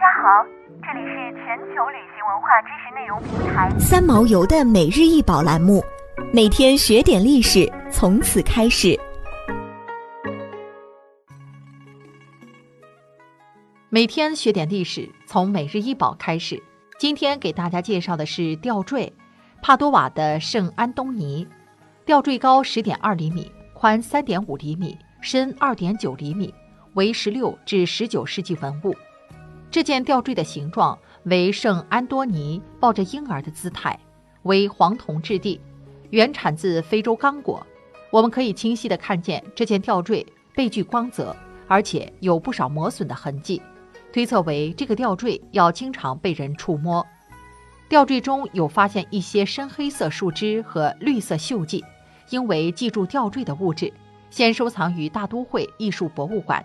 [0.00, 0.42] 家好，
[0.82, 5.84] 这里是全球旅行文化知识内容平台三毛游的每日一宝栏目，
[6.32, 8.98] 每天学点历史，从此开始。
[13.90, 16.62] 每天学点历史，从每日一宝开始。
[16.98, 19.12] 今天给大家介绍的是吊坠，
[19.60, 21.46] 帕多瓦的圣安东尼。
[22.06, 26.54] 吊坠高十点二厘米，宽三点五厘米，深二点九厘米，
[26.94, 28.96] 为十六至十九世纪文物。
[29.70, 33.96] 这件吊坠的形状为圣安多尼抱着婴儿的姿态，
[34.42, 35.60] 为黄铜质地，
[36.10, 37.64] 原产自非洲刚果。
[38.10, 40.26] 我们可以清晰地看见这件吊坠
[40.56, 41.36] 背具光泽，
[41.68, 43.62] 而且有不少磨损的痕迹，
[44.12, 47.06] 推测为这个吊坠要经常被人触摸。
[47.88, 51.84] 吊坠中有发现一些深黑色树枝和绿色锈迹，
[52.30, 53.92] 应为记住吊坠的物质，
[54.30, 56.64] 现收藏于大都会艺术博物馆。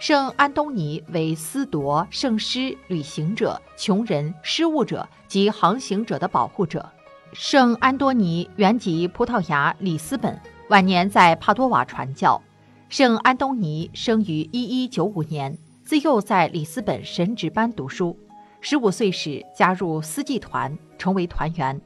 [0.00, 6.88] 圣安东尼为司铎、圣师、旅行者、穷人、失物者及航行者的保护者。
[7.34, 10.40] 圣安多尼原籍葡萄牙里斯本，
[10.70, 12.40] 晚年在帕多瓦传教。
[12.88, 18.18] 圣安东尼生于1195年，自幼在里斯本神职班读书。
[18.62, 21.78] 十五岁时加入司祭团，成为团员。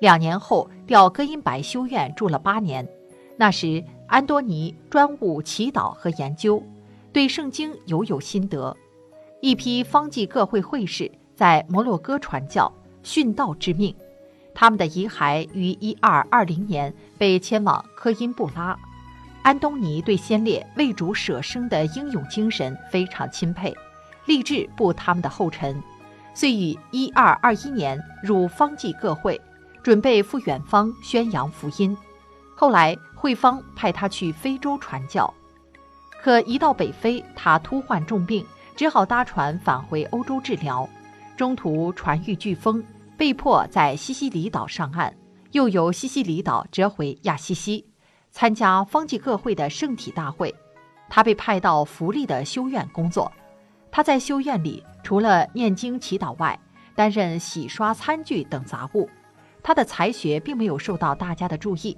[0.00, 2.84] 两年后调哥音白修院住了八年。
[3.36, 6.60] 那时安多尼专务祈祷和研究。
[7.12, 8.76] 对圣经犹有心得，
[9.40, 12.72] 一批方济各会会士在摩洛哥传教
[13.02, 13.94] 殉道致命，
[14.54, 18.78] 他们的遗骸于一二二零年被迁往科因布拉。
[19.42, 23.74] 安东尼对先烈为主舍生的英勇精神非常钦佩，
[24.26, 25.82] 立志步他们的后尘，
[26.34, 29.40] 遂于一二二一年入方济各会，
[29.82, 31.96] 准备赴远方宣扬福音。
[32.54, 35.32] 后来会方派他去非洲传教。
[36.22, 38.44] 可一到北非，他突患重病，
[38.76, 40.88] 只好搭船返回欧洲治疗。
[41.36, 42.84] 中途船遇飓风，
[43.16, 45.14] 被迫在西西里岛上岸，
[45.52, 47.86] 又由西西里岛折回亚西西，
[48.30, 50.54] 参加方济各会的圣体大会。
[51.08, 53.32] 他被派到福利的修院工作。
[53.90, 56.58] 他在修院里除了念经祈祷外，
[56.94, 59.08] 担任洗刷餐具等杂物。
[59.62, 61.96] 他的才学并没有受到大家的注意。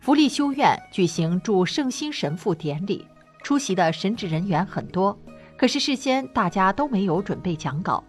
[0.00, 3.06] 福利修院举行祝圣心神父典礼。
[3.42, 5.18] 出席的神职人员很多，
[5.56, 8.02] 可是事先大家都没有准备讲稿，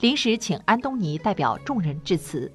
[0.00, 2.50] 临时请安东尼代表众人致辞。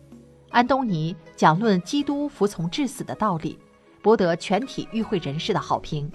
[0.49, 3.57] 安东尼讲论基督服从至死的道理，
[4.01, 6.11] 博得全体与会人士的好评。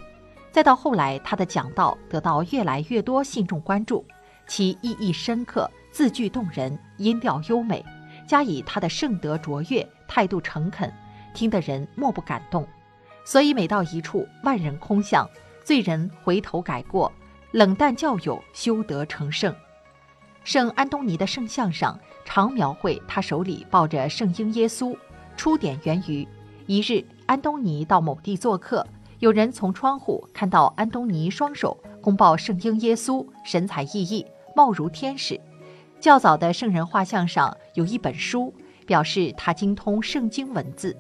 [0.51, 4.05] 再到后来，他的讲道得到越来越多信众关注，
[4.47, 7.85] 其意义深刻，字句动人，音调优美，
[8.27, 10.93] 加以他的圣德卓越，态度诚恳，
[11.35, 12.67] 听得人莫不感动。
[13.25, 15.29] 所以每到一处，万人空巷。
[15.69, 17.13] 罪人回头改过，
[17.51, 19.55] 冷淡教友修德成圣。
[20.43, 24.97] 圣安东尼的圣像上常描绘他手里抱着圣婴耶稣。
[25.37, 26.27] 出典源于
[26.65, 28.87] 一日，安东尼到某地做客，
[29.19, 34.25] 有人从窗户看到安东尼双手公抱圣婴耶稣，神采奕奕，
[34.57, 35.39] 貌如天使。
[36.01, 38.55] 较早的圣人画像上有一本书，
[38.87, 40.97] 表示他精通圣经文字。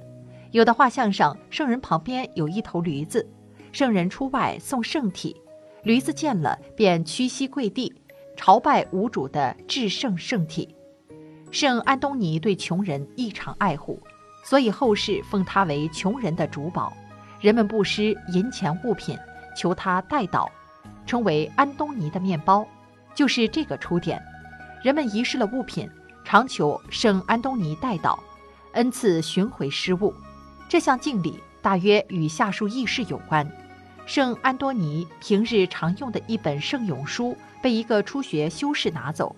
[0.50, 3.27] 有的画像上，圣人旁边有一头驴子。
[3.71, 5.37] 圣人出外送圣体，
[5.83, 7.95] 驴子见了便屈膝跪地，
[8.37, 10.75] 朝拜无主的至圣圣体。
[11.51, 14.03] 圣安东尼对穷人异常爱护，
[14.45, 16.93] 所以后世奉他为穷人的主保。
[17.41, 19.17] 人们布施银钱物品，
[19.56, 20.49] 求他代祷，
[21.06, 22.67] 称为安东尼的面包，
[23.15, 24.21] 就是这个出典。
[24.83, 25.89] 人们遗失了物品，
[26.25, 28.19] 常求圣安东尼代祷，
[28.73, 30.15] 恩赐寻回失物。
[30.69, 31.39] 这项敬礼。
[31.61, 33.47] 大约与下述轶事有关：
[34.09, 39.37] 圣安多尼平日常用的一本圣咏书被一个初学修士拿走，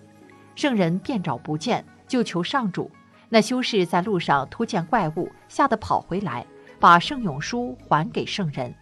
[0.54, 2.88] 圣人便找不见，就求上主。
[3.28, 6.46] 那修士在路上突见怪物，吓得跑回来，
[6.78, 8.72] 把圣咏书还给圣人。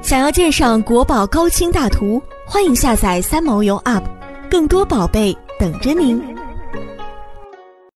[0.00, 4.04] 想要鉴赏国宝高清大图，欢迎下载三毛游 App，
[4.48, 6.22] 更多宝贝等着您。